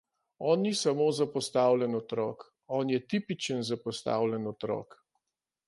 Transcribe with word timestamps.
On 0.51 0.61
ni 0.67 0.69
samo 0.79 1.05
zapostavljen 1.17 1.97
otrok, 1.99 2.47
on 2.79 2.95
je 2.95 3.03
tipičen 3.15 3.63
zapostavljen 3.71 4.53
otrok. 4.57 4.99